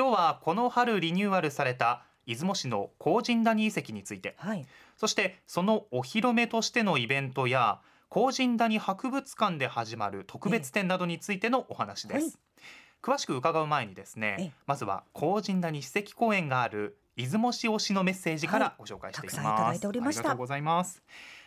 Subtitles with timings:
[0.00, 4.34] 今日はこの春リニューアルされた出雲市の高神谷遺跡について。
[4.38, 4.64] はい。
[4.96, 12.32] そしてそのお披露目としてのイベントや高神谷博物館で始まる特別展などについてのお話です、はい
[13.02, 20.20] 詳しく伺う前にですえねえまずは高神谷史跡公園がある出雲市推しのメッセージからご紹介していきます、はいたくさんいただいておりました。
[20.20, 21.02] ありがとうございます。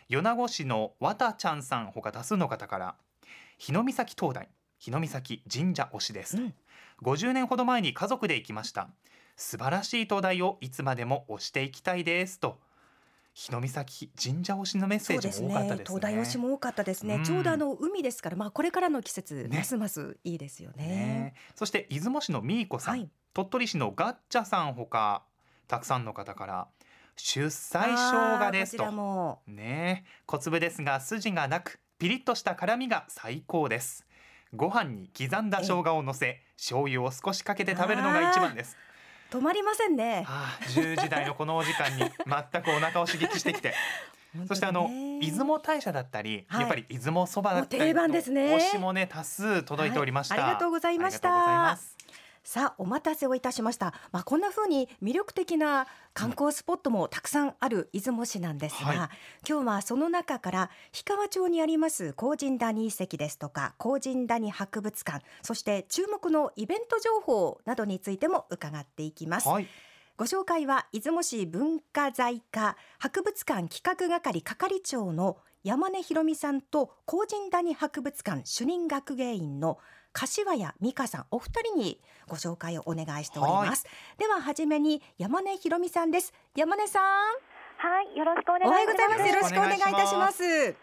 [0.09, 2.95] 米子市のわたちゃんさんほか多数の方から
[3.59, 4.49] 日の岬灯台
[4.79, 6.53] 日の岬神社推しです、うん
[7.03, 8.89] 50年ほど前に家族で行きました。
[9.35, 12.59] 素晴らしい灯台をいつまでも推していきたいですと。
[13.33, 15.99] 日の岬神社推しのメッセージも多かったですね。
[15.99, 17.23] 東大推しも多かったですね、うん。
[17.23, 19.57] ちょうどあの海ですからまあこれからの季節、ね。
[19.57, 20.85] ますますいいですよね。
[20.85, 21.33] ね。
[21.55, 23.09] そして出雲市のみーこさん、はい。
[23.33, 25.23] 鳥取市のガッチャさんほか
[25.67, 26.67] たくさんの方から
[27.15, 29.41] 出西生姜ですあーこちらとも。
[29.47, 30.05] ね。
[30.27, 34.05] 小粒ですが筋がなくピリッとした辛みが最高です
[34.55, 38.77] ご飯に刻んだ生姜を乗せ醤油を少しかけて食べるのが一番です。
[39.31, 40.23] 止まりませんね。
[40.27, 43.73] ああ10時台のこのお時間に 全くお腹を刺激してきて。
[44.47, 44.89] そしてあの
[45.21, 46.61] 出雲大社だったり、はい。
[46.61, 48.55] やっぱり出雲そばだったり定番ですね。
[48.55, 51.77] 推しもね多数届いておりました、はいありがとうございました
[52.43, 53.93] さあお待たせをいたしました。
[54.11, 58.97] まあこんな風に魅力的な観光スポットもたくさんある出雲市なんですが、はい。
[59.47, 69.67] 今日はその中から氷川町にあります高神谷遺跡ですとか高神谷博物館そして注目のイベント情報などについても伺っていきます、はい。
[70.15, 79.77] ご紹介は出雲市文化財課博物館企画係係長の山根ひろみさんと高神谷博物館主任学芸員の
[80.11, 83.85] 柏谷美香さんお二人にご紹介をお願いしております、
[84.17, 86.33] では初めに山根ひろみさんです。
[86.53, 87.03] 山根さん。
[87.77, 88.69] はい、よろしくお願いします。
[88.69, 90.75] おはようございますよろしくお願いいたします。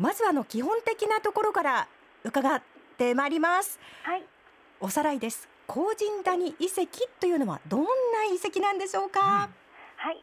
[0.00, 1.88] まずはあの基本的なところから
[2.24, 2.60] 伺っ
[2.98, 3.78] てまいります。
[4.02, 4.24] はい、
[4.80, 5.48] おさらいです。
[5.68, 7.86] 高神谷遺跡というのはどんな
[8.24, 9.48] 遺跡なんでしょうか、
[9.96, 10.22] はい、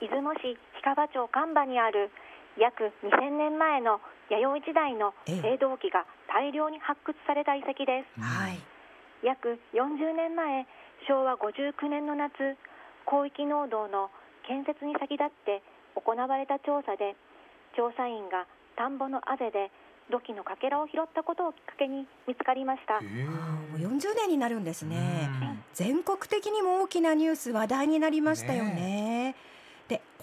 [0.00, 2.10] 出雲市氷川町神場にある
[2.58, 4.00] 約2000年前の
[4.30, 5.58] 弥生時代のええ。
[5.60, 8.20] 青銅器が大量に発掘された遺跡です。
[8.20, 8.58] はい。
[9.22, 10.66] 約40年前、
[11.08, 12.56] 昭和59年の夏、
[13.06, 14.10] 広域農道の
[14.46, 15.62] 建設に先立って
[15.94, 17.16] 行われた調査で、
[17.76, 19.70] 調査員が田んぼのあぜで
[20.10, 22.94] 土器のかけらを拾ったことをきっかけに見つかりました。
[22.94, 23.24] へえ。
[23.24, 25.28] もう40年になるんですね。
[25.42, 25.64] うん。
[25.72, 28.74] 全国的にも大きなニュース話題になりましたよね。
[28.74, 28.80] で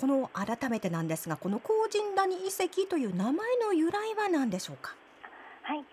[0.02, 4.96] この改めてなんですがこの高神谷遺跡という名前の由来は何でしょうか？
[5.62, 5.86] はい、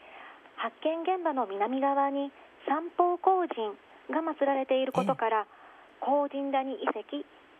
[0.57, 2.33] 発見現場の南側に
[2.67, 3.77] 三宝光神
[4.11, 5.47] が祀られていることから、
[6.01, 7.03] 高神谷遺跡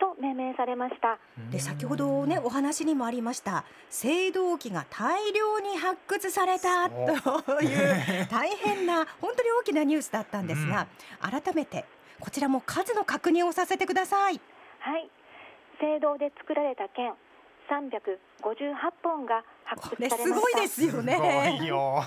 [0.01, 1.19] と命名されました。
[1.51, 10.87] で先ほどねお話にもありました青銅器が大量に発掘されたという大変な本当に大きなニュースだったんですが、
[11.21, 11.85] 改めて
[12.19, 14.41] こちらも数の確認をさせてください。
[14.79, 15.11] はい、
[15.81, 17.13] 青銅で作られた剣
[17.71, 20.41] 358本が発これ掘されました。
[20.41, 22.03] すごいですよすごねいよ。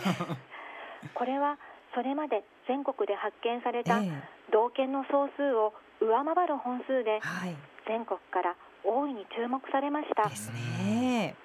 [1.13, 1.57] これは
[1.93, 4.11] それまで全国で発見されたええ。
[4.51, 7.55] 銅剣の総数を上回る本数ではい。
[7.87, 10.27] 全国から大いに注目されました。
[10.27, 11.35] ですね。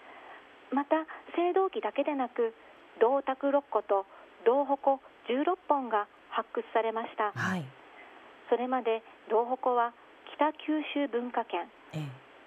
[0.72, 0.96] また
[1.36, 2.54] 青銅器だけでなく
[3.00, 4.06] 銅鐸6個と
[4.44, 7.32] 銅鉾16本が発掘されました。
[7.32, 7.64] はい、
[8.48, 9.92] それまで銅鉾は
[10.34, 12.02] 北九州文化圏え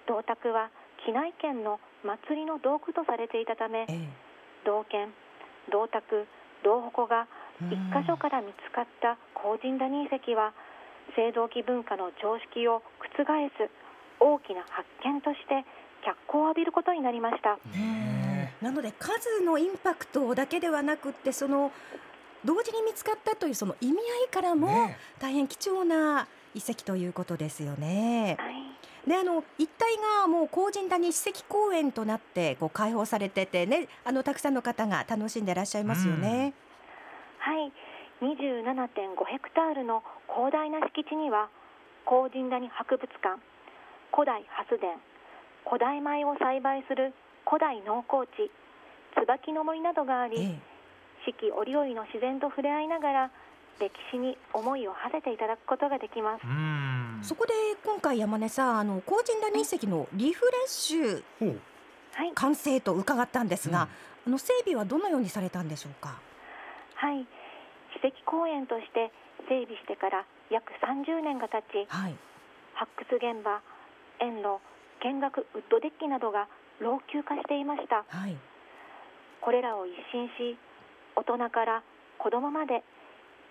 [0.06, 0.70] 銅鐸は
[1.06, 4.08] 畿内県の祭りの道具とされていたためええ。
[4.64, 5.12] 銅剣
[5.70, 6.26] 銅鐸
[6.62, 7.26] 銅鉾が
[7.62, 10.52] え一箇所から見つかった高神谷遺跡は
[11.16, 13.24] 青銅器文化の常識を覆
[13.56, 13.70] す
[14.20, 15.64] 大きな発見として
[16.04, 17.58] 脚光を浴びることになりました。
[17.76, 21.72] ねなので数のインパクトだけではなくってその
[22.44, 28.36] 同時に見つかったというその意味合いからもね大変貴重な遺跡ということですよね。
[28.38, 28.59] はい
[29.06, 36.52] であの一帯がもう高神谷史跡公園となってこう開放されててねあのたくさんの方が楽しんでいらっしゃいますよね。
[37.38, 37.72] はい、
[38.20, 41.48] 27.5ヘクタールの広大な敷地には
[42.04, 43.40] 高神谷博物館
[44.12, 45.00] 古代発電
[45.64, 47.14] 古代米を栽培する
[47.46, 48.50] 古代農耕地
[49.16, 50.70] 椿の森などがあり、ええ。
[51.26, 53.30] 四季折々の自然と触れ合いながら
[53.78, 56.44] 歴史に思いを馳せていただくことができます。
[56.44, 57.52] うんそこで
[57.84, 61.22] 今回山根さんあの高神谷遺跡のリフレッシュ
[62.34, 63.88] 完成と伺ったんですが、
[64.26, 66.20] あの整備はどのようにされたんでしょうか？
[66.96, 67.26] はい、
[68.02, 69.12] 史跡公園として
[69.48, 72.16] 整備してから約30年が経ちはい。
[72.74, 73.60] 発掘現場
[74.20, 74.58] 園路
[75.02, 76.48] 見学ウッドデッキなどが
[76.80, 78.04] 老朽化していました。
[78.08, 78.36] はい。
[79.40, 80.58] これらを一新し
[81.16, 81.82] 大人から
[82.18, 82.82] 子どもまで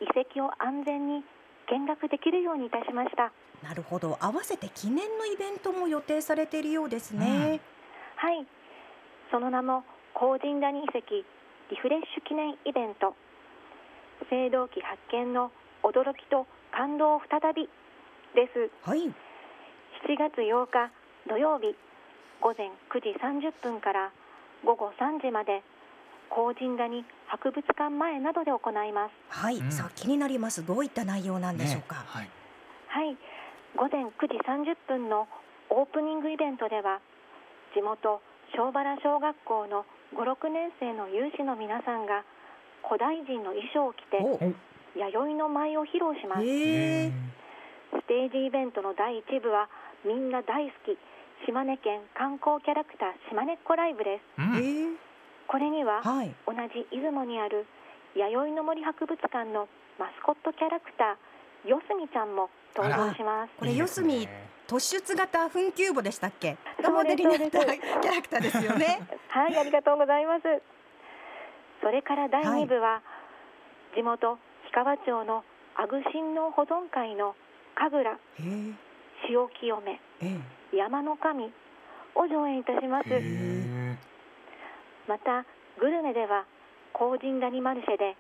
[0.02, 1.24] 遺跡を安全に
[1.72, 3.32] 見学できるようにいたしました
[3.64, 4.18] なるほど。
[4.20, 7.60] 合わせて記念のイベントも予定されているようですね、
[8.16, 8.48] はい。
[9.32, 9.84] その名も
[10.14, 11.00] 高神谷遺跡
[11.70, 13.16] リフレッシュ記念イベント。
[14.32, 15.52] 青銅器発見の
[15.84, 17.70] 驚きと感動再び
[18.36, 18.70] です。
[18.88, 19.00] はい。
[19.06, 19.14] 7
[20.18, 20.92] 月8日
[21.28, 21.76] 土曜日
[22.42, 24.12] 午前9時30分から
[24.66, 25.62] 午後3時まで
[26.30, 29.12] 高神谷博物館前などで行います。
[29.30, 29.72] はい、うん。
[29.72, 30.66] さあ気になります。
[30.66, 32.02] どういった内容なんでしょうか、ね。
[32.08, 32.30] はい。
[32.88, 33.18] はい
[33.78, 35.28] 午前9時30分の
[35.70, 37.02] オープニングイベントでは
[37.76, 38.22] 地元
[38.56, 39.86] 小原小学校の
[40.18, 42.26] 56年生の有志の皆さんが
[42.82, 44.40] 古代人の衣装を着てお。
[44.98, 46.42] 弥生の舞を披露します。
[46.42, 47.12] へえ
[47.94, 49.70] ステージイベントの第1部は
[50.04, 50.98] みんな大好き
[51.46, 54.42] 島根県観光キャラクター島根っこライブです。
[54.42, 54.58] うん。
[54.58, 54.98] え
[55.48, 56.34] これにははい。
[56.48, 57.68] 同じ出雲にある
[58.16, 59.70] 弥生の森博物館の
[60.00, 63.52] マスコットキャラクターよすみちゃんも登場します。
[63.58, 64.28] これいいですね。
[64.68, 66.58] 突出型墳丘墓でしたっけ？
[66.82, 69.02] がモデルになったキャラクターですよね。
[69.30, 70.44] はい、ありがとうございます。
[71.82, 73.02] それから第2部は、
[73.96, 75.44] 地元氷川町の
[75.76, 77.36] アグ神農保存会の
[77.76, 78.74] 神楽へえ。
[79.30, 80.38] 塩清めえ
[80.76, 81.52] 山の神
[82.16, 83.10] を上演いたします。
[85.08, 85.46] また
[85.80, 86.46] グルメでは
[86.94, 88.16] 高神谷マルシェで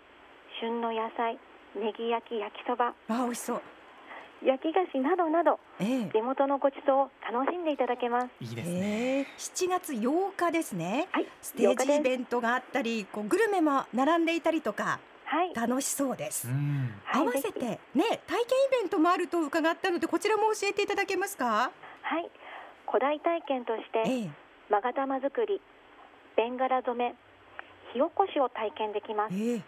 [0.59, 1.37] 旬の野菜、
[1.75, 3.61] ネギ焼き焼きそば、えあ美味しそう。
[4.43, 6.09] 焼き菓子などなどええ。
[6.13, 8.29] 地元のごちそうを楽しんでいただけます。
[8.39, 8.73] いいですね。
[8.73, 9.25] へえ。
[9.37, 11.09] 7月8日ですね。
[11.11, 16.49] はい、ステージインベントがあったりこうグルメも並んでいたりとかはい、楽しそうです、
[17.13, 21.69] 合わせてね体験イベントもあると伺ったのでこちらも教えていただけますか？
[22.01, 22.31] はい、
[22.87, 24.29] 古代体験としてええ。
[24.71, 25.61] 勾玉作り、
[26.35, 27.13] ベンガラ染め、
[27.93, 29.35] 火起こしを体験できます。
[29.35, 29.61] ええ。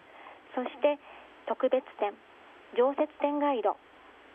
[0.56, 0.98] そして
[1.46, 2.12] 特別展、
[2.76, 3.76] 常設展ガイド、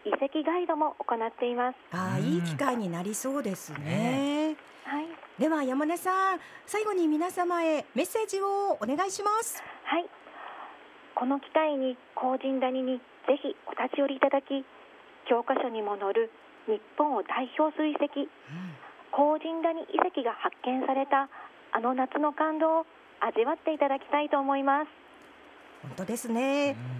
[0.06, 1.76] 遺跡ガイドも行っています。
[1.92, 2.26] ああうん。
[2.26, 4.56] いい機会になりそうですね。
[4.86, 5.06] はい、
[5.38, 9.62] では山根さん最後に皆様へメッセージをお願いします。
[9.84, 10.06] はい。
[11.16, 14.64] この機会に高神谷にぜひお立ち寄りいただき、
[15.28, 16.32] 教科書にも載る
[16.68, 18.28] 日本を代表する遺跡、
[19.12, 21.28] 高神谷遺跡が発見された
[21.74, 22.86] あの夏の感動を
[23.20, 24.88] 味わっていただきたいと思います。
[25.82, 26.76] 本当ですね。
[26.76, 26.97] 7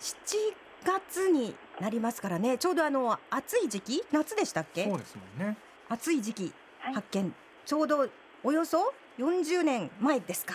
[0.00, 2.58] 月になりますからね。
[2.58, 4.02] ちょうどあの暑い時期？
[4.10, 4.84] 夏でしたっけ？
[4.84, 5.56] そうですもんね。
[5.88, 6.94] 暑い時期はい。
[6.94, 7.34] 発見、
[7.66, 8.08] ちょうど
[8.42, 10.54] およそ40年前ですか。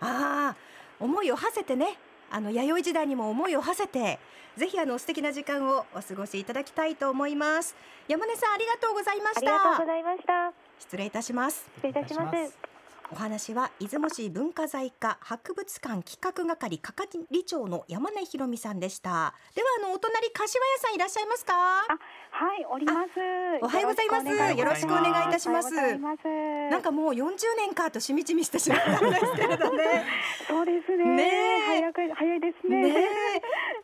[0.00, 0.56] ああ
[0.98, 1.98] 思いを馳せてね。
[2.32, 4.20] あの弥生時代にも思いを馳せて
[4.56, 7.74] ぜひあの素敵な時間をお過ごしいただきたいと思います。
[8.06, 10.52] 山根さんありがとうございましありがとうごたざいました。
[10.78, 11.68] 失礼いたします。
[11.76, 12.69] 失礼いたします。
[13.12, 19.34] お話は出雲市文化財課博物館企画係係長の山根ひろみさんでした。
[19.56, 21.52] ではあのお隣柏屋さんいらっしゃいますか？
[21.52, 23.18] はい、おります。
[23.62, 24.26] おはようございます。
[24.56, 25.70] よろしくお願いいたします。
[25.74, 30.04] なんかもう40年かとしみじみしてしまったんですけれどね。
[30.46, 31.04] そうですね。
[31.04, 31.66] ねえ。
[31.66, 32.82] 早く早いですね。
[32.82, 33.08] ね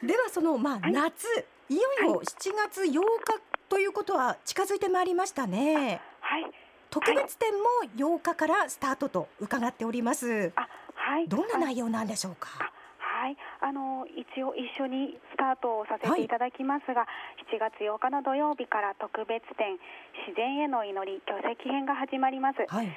[0.02, 0.06] え。
[0.06, 0.92] ではそのまあはい。
[0.92, 1.26] 夏、
[1.68, 3.00] い、よいよ7月8日
[3.68, 6.00] ということは近づいてまいりましたね。
[6.20, 6.46] はい、
[6.96, 10.50] 特別展も8日からスタートと伺っております。
[10.56, 11.28] あ、はい。
[11.28, 12.48] どんな内容なんでしょうか？
[12.58, 12.72] あ
[13.26, 16.28] はい、あの一応一緒にスタートをさせてい。
[16.28, 17.06] ただきますが、
[17.52, 19.76] 7月8日の土曜日から特別展
[20.26, 22.64] 自然への祈り巨石編が始まります。
[22.66, 22.88] はい。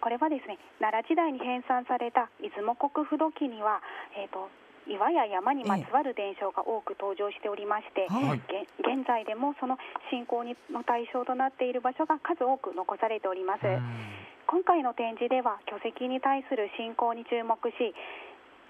[0.00, 3.80] これはですね、奈良時代に編纂された出雲国府土記には、
[4.16, 4.50] えっ、と
[4.86, 9.78] 岩や山にまつわる伝承が多く登場しておりまして、はいげ現在でもその
[10.10, 13.66] 信仰にの対象となっている場所が数多く残されております。
[13.66, 17.74] うん今回の展示では巨石に対する信仰に注目し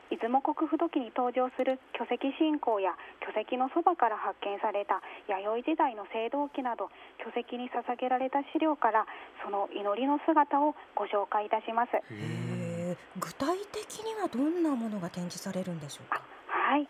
[0.08, 9.06] 出雲国府土記に登場する巨石信仰や巨石のそばから発見された弥生時代の青銅器など巨石に捧げられた資料から
[9.44, 12.55] その祈りの姿をご紹介いたします。
[13.18, 16.22] 具体的にはどんなものが展示されるんでしょうか？
[16.46, 16.86] はい。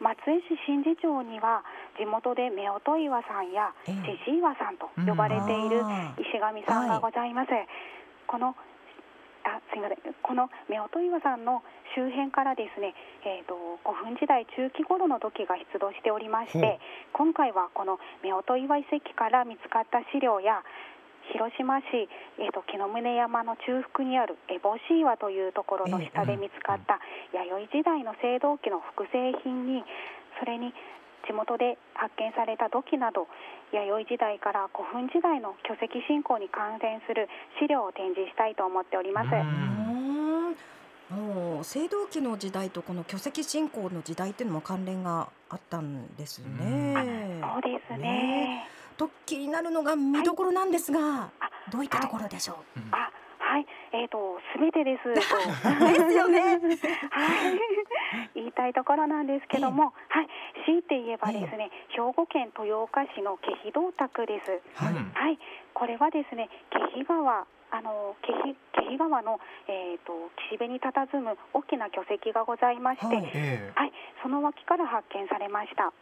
[0.00, 1.62] 松江市新地町には
[1.98, 3.94] 地元で夫婦岩さんやええ。
[4.24, 5.82] 獅子岩さんと呼ばれている
[6.16, 7.50] 石神さんがございます。
[8.26, 8.56] この
[9.42, 10.14] あすみません。
[10.22, 11.62] この夫婦岩さんの
[11.96, 16.78] 周辺からですね、えー、と古墳時代中期頃の土器が出土しておりまして
[17.12, 20.62] 今回はこの夫婦岩遺跡から見つかった資料や
[21.32, 22.08] 広島市、
[22.38, 26.98] えー、と木の宗山の中腹にある烏帽子岩というところの下で見つかった
[27.32, 29.84] 弥生時代の青銅器の複製品に
[30.38, 30.74] それに
[31.26, 33.28] 地元で発見された土器など
[33.72, 37.28] 弥生時代から古墳時代の巨石信仰に関連する
[37.60, 39.30] 資料を展示したいと思っております。
[41.10, 46.94] もう青銅器の時代とこの巨石信仰の時代っていうのも関連があったんですね。
[47.42, 48.64] そうですね。
[49.00, 52.80] と気になるのが見どころなんですが、あどういったところでしょう？
[52.80, 55.08] うんあ、はい、えっ、と、すべてです。
[55.08, 55.14] と
[55.88, 56.40] ですよね。
[56.40, 56.60] はい、
[58.36, 60.28] 言いたいところなんですけども、はい、
[60.66, 64.50] 強いて言えばですね、兵庫県豊岡市の気比銅鐸です。
[64.76, 65.38] はいうんはい、
[65.72, 66.50] これはですね、
[66.92, 67.46] 気比川。
[67.72, 69.38] あの気比気比川の、
[69.68, 70.12] えー、と
[70.48, 73.92] 岸辺に佇む大きな巨石がございまして、はいえはい、
[74.24, 75.92] その脇から発見されました。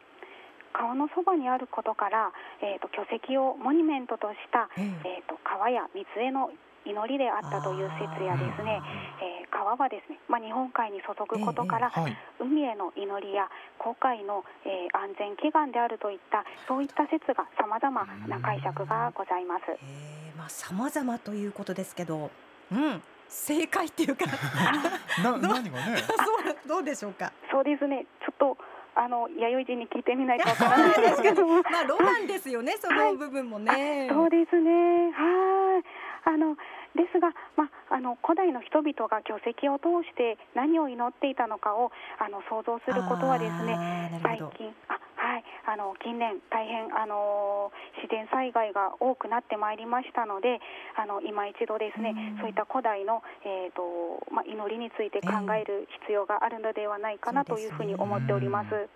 [0.73, 2.33] 川のそばにあることから、
[2.63, 5.23] えー、と巨石をモニュメントとした、ええ。
[5.25, 6.51] ー、と川や水への
[6.87, 8.81] 祈りであったという説やですね、
[9.21, 12.17] えー川はですね、まあ、日本海に注ぐことから、はい。
[12.39, 13.49] 海への祈りや
[13.79, 19.63] 航海の、えー安全祈願であるといったそういった説がさまざまな解釈がございます。
[19.83, 22.31] えーまあ様々ということですけど、
[22.71, 24.25] うん、正解っていうか、
[25.23, 25.97] な 何がね。
[26.07, 26.15] そ
[26.51, 27.33] うどうでしょうか。
[27.51, 28.07] そうですね。
[28.21, 28.57] ちょっと
[28.99, 34.09] あの弥生人に聞いてみないとわからないですけども まあロマンですよね、その部分もね。
[34.11, 35.12] そうですね。
[35.12, 35.85] はい。
[36.25, 36.57] あの
[36.97, 44.21] ですが、まああの古代の人々が巨石を通して何を祈っていたのかをあの想像することはですね。
[44.21, 44.38] 最。
[44.59, 44.99] 近あ
[45.29, 47.69] はいあの近年大変あの
[48.01, 50.57] 自然災害が多くなってまいりましたので
[50.97, 58.71] あの今一度ですねうんそういった古代のえーとまあ祈りについて考える必要があるのではないかなというふうに思っております。
[58.71, 58.89] そう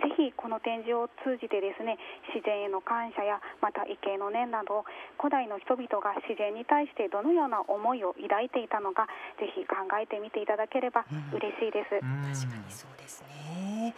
[0.00, 1.98] ぜひこの展示を通じてですね
[2.32, 4.86] 自然への感謝やまた畏敬の念など
[5.18, 9.06] 古代の人々が自然に対してどのような思いを抱いていたのか
[9.38, 11.98] ぜひ考えてみていただければうん嬉しいです。
[12.00, 13.94] うん確かにそうですね。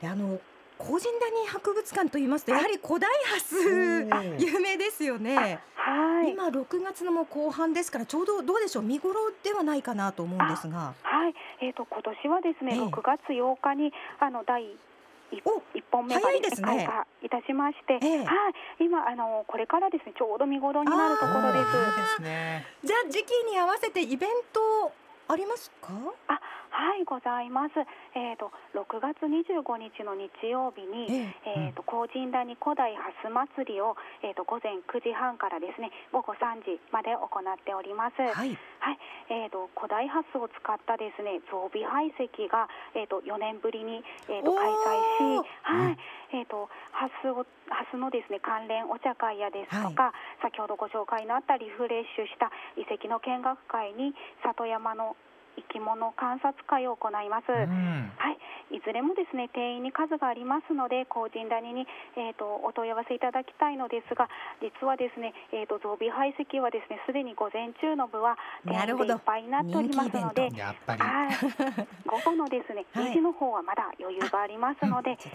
[0.00, 0.40] であの
[0.78, 5.58] 高神谷博物館と言いますとやはり古代ハスお有名ですよね。
[5.74, 6.30] はい。
[6.30, 8.84] 今6月のもう後半ですからちょうどどうでしょう？
[8.84, 10.94] 見頃ではないかなと思うんですが。
[11.02, 11.34] はい、
[11.66, 12.80] えー、と今年はですね、ええ。
[12.82, 14.62] 6月8日にあの第
[15.32, 15.42] 一
[15.90, 18.24] 本目が開花いたしまして、ええ。
[18.24, 21.72] はい、今あのこれからですねちょうど見頃になるところです。
[21.72, 22.66] ですね。
[22.84, 24.92] じゃあ時期に合わせてイベント
[25.26, 25.92] ありますか？
[26.28, 27.74] あ、はい、ございます。
[28.14, 31.06] えっ、と6月25日の日曜日に。
[31.10, 38.20] えええー、と高神谷古代ハス祭りを、えー、と午前9時半からですね午後3時まで行っております。
[38.20, 38.56] はい。
[38.80, 38.98] はい、
[39.30, 45.98] えー、と古代ハスを使ったですね増備排石が、えー、と4年ぶりに、えー、と開催し、うんはい、
[46.32, 55.16] えー、とハスをハスのですね関連お茶会やですとか、先ほどご紹介のあったリフレッシュした遺跡の見学会に里山の
[55.58, 57.50] 生き物観察会を行います。
[57.50, 58.12] うん。
[58.16, 58.30] は
[58.70, 61.86] い、いずれもですね定員に数がありますので高神谷に、
[62.16, 64.28] えー、とお問い合わせいただきたいのですが
[64.60, 69.08] 実はですね、えー、と増備排石はですねすでに午前中の部は定なるほど。
[69.08, 70.48] 員でいっぱいになっておりますので
[72.06, 73.10] 午後のですねはい。
[73.10, 75.26] 2時の方はまだ余裕がありますので、はい、ぜ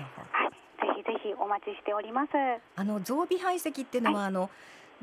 [0.96, 2.30] ひぜひお待ちしております。
[2.76, 4.50] あの増備排石っていうのは、あの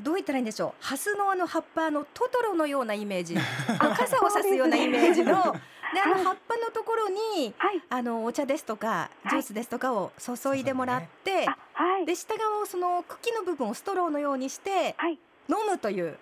[0.01, 0.83] どう言ったらいいんでしょう？
[0.83, 3.35] ハスのあの葉っぱのトトロのようなイメージ。
[3.37, 5.55] あの傘をさすようなイメージの。
[5.93, 16.17] であの葉っぱのところにはい、あのお茶ですとかジュースですとかを注いでもらって、あはい、で下側をその茎の部分をストローのようにしてはい、飲むという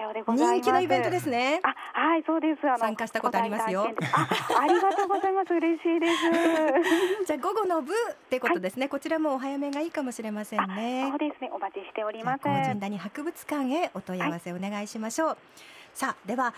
[0.00, 0.66] ようでございます。
[0.66, 1.60] 人気のイベントですね。
[1.62, 2.66] あ、はい、そうです。
[2.68, 5.52] あの参加したことありますよあ、ありがとうございます。
[5.54, 7.26] 嬉しいです。
[7.26, 11.18] じゃあ午後の部ってことですね、こちらもお早めがいいかもしれませんねそう。
[11.18, 11.50] ですね。
[11.52, 12.42] お待ちしております。
[12.42, 15.38] じゃあ高神谷博物館へお問い合わせお願いしましょう。
[15.92, 16.54] さあでは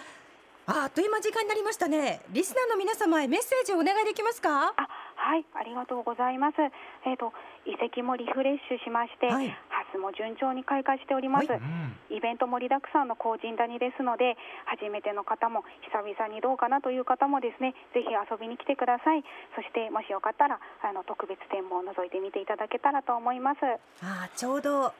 [0.66, 2.20] ああっという間時間になりましたね。
[2.30, 4.72] リスナーの皆様へメッセージをお願いできますか？
[4.76, 6.56] あ、はい、ありがとうございます。
[7.04, 7.32] えっ、と
[7.66, 11.48] 遺跡もリフレッシュしまして、はいハスも順調に開花しております。
[11.50, 19.24] はうんイベント盛りだくさんの高神谷ですので、初めての方も久々にどうかなという方もですね、ぜひ遊びに来てください。
[19.56, 23.58] そしてもしよかったらあの特別展も覗いてみていただけたらと思います。
[24.02, 24.92] ああちょうどもう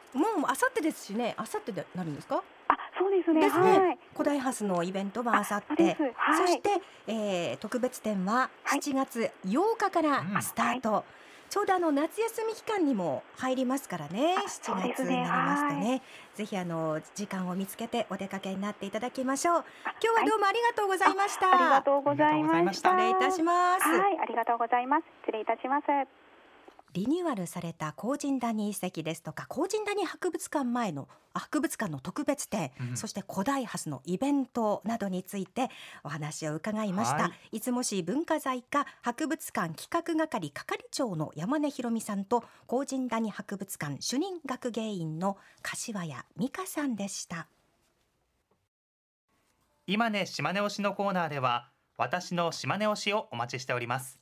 [0.49, 1.35] あさってですしね。
[1.37, 2.43] あさってでなるんですか？
[2.69, 3.43] あ、そうですね。
[3.43, 3.99] ですねはい。
[4.15, 6.03] 古代ハスのイベントはあさってそうです。
[6.17, 6.47] はい。
[6.47, 6.71] そして、
[7.09, 11.05] えー、特別展ははい7月8日からうんスタート、
[11.53, 14.37] ちょうどあの夏休み期間にも入りますからね。
[14.39, 16.03] あ7そうですね月になりますとね
[16.35, 19.65] ぜひあの時間を見つけてお出かけになっていただきましょう。
[20.03, 22.93] 今日はどうもありがとうございました、ありがとうございました。
[22.93, 25.05] 失礼いたします、はい、ありがとうございます。
[25.27, 26.22] 失礼いたします。
[26.93, 32.97] リニューアルされた高神谷遺跡ですとか高神谷博物館前のあ博物館の特別展、うん。
[32.97, 35.71] そして古代ハスのイベントなどについて
[36.05, 37.61] お話を伺いました、、はい。
[37.61, 47.47] つも市文化財課博物館企画係係長の山根博美さんと高神谷博物館主任学芸員の柏谷美香さんでした。
[49.87, 54.22] 今ね島根推しのコーナーでは私の島根推しをお待ちしております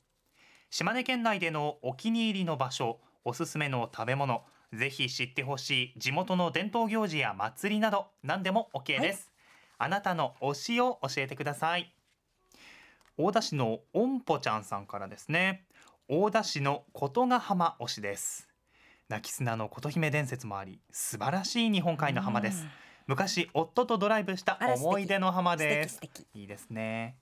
[0.73, 9.29] 島根県内でのお気に入りの場所おすすめの食べ物ぜひ知ってほしい地元の伝統行事や祭りなど何でも OK です、
[9.77, 11.93] あなたの推しを教えてください。
[13.17, 15.65] 大田市のおんぽちゃんさんからですね。
[16.07, 18.47] 大田市の琴ヶ浜推しです。
[19.09, 22.65] 泣き砂の琴姫伝説もあり素晴らしい日本海の浜です。
[23.07, 25.89] 昔夫とドライブした思い出の浜素で。
[25.89, 26.39] す敵素敵。
[26.39, 27.17] いいですね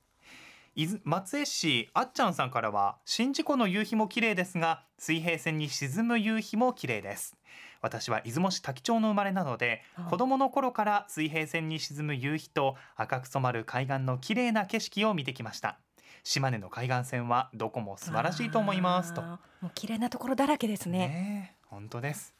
[1.03, 7.35] 松江市あっちゃんさんからは宍道湖の夕日も綺麗ですが水平線に沈む夕日も綺麗です。
[7.81, 15.79] 私は出雲市滝町の生まれなので子供の頃から水平線に沈む夕日と赤く染まる海岸の綺麗な景色を見てきました。
[16.23, 19.21] 島根の海岸線はどこも素晴らしいと思いますと。
[19.21, 20.99] もう綺麗なところだらけですね。
[20.99, 22.35] ねえ本当です。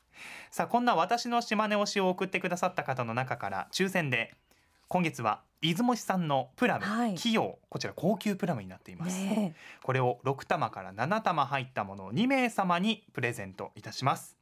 [0.52, 4.34] さあこんな私の島根推しを送ってくださった方の中から抽選で
[4.90, 7.14] 今月は出雲市産のプラム、はい。
[7.14, 9.54] 企業こちら高級プラムになっています、ね
[9.84, 14.36] これを6玉から7玉入ったものを2名様にプレゼントいたします。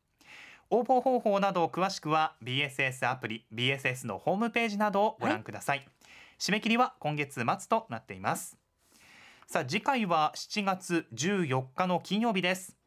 [0.69, 5.85] 応募方法など詳しくは BSS アプリ BSS のホームページなどをご覧ください、
[6.39, 8.57] 締め切りは今月末となっています。
[9.47, 12.77] さあ次回は7月14日の金曜日です。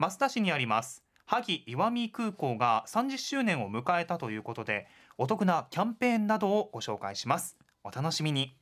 [0.00, 7.56] 増田市にあります萩岩見空港が30周年を迎えたということでお得なキャンペーンなどをご紹介します。
[7.84, 8.56] お楽しみに。